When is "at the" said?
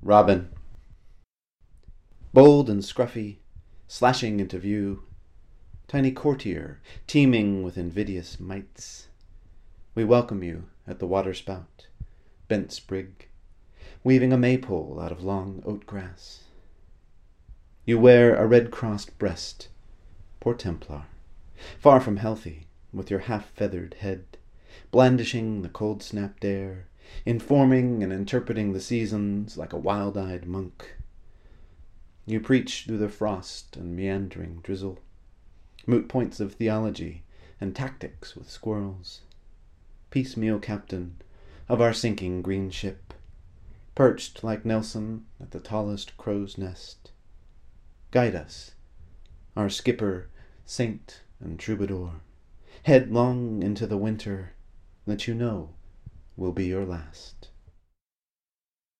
10.86-11.06, 45.40-45.60